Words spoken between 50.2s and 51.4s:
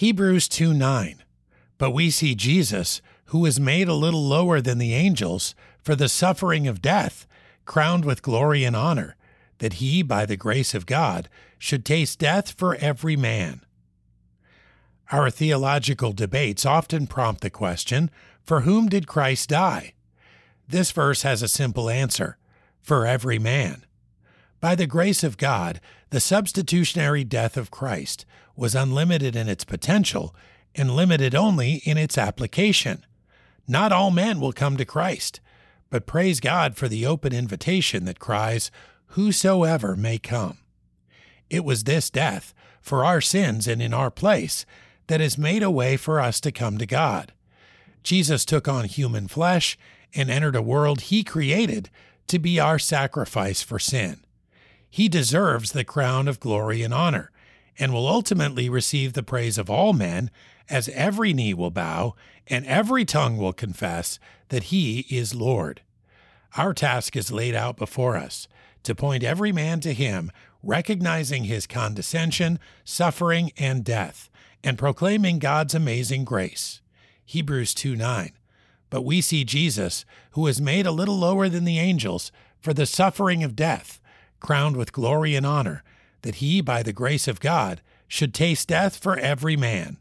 entered a world he